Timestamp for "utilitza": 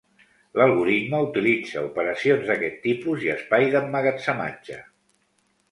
1.25-1.83